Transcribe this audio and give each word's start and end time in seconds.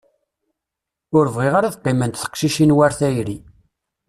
Ur 1.17 1.25
bɣiɣ 1.35 1.53
ara 1.55 1.67
ad 1.69 1.77
qqiment 1.79 2.19
teqcicin 2.21 2.75
war 2.77 2.91
tayri. 2.99 3.37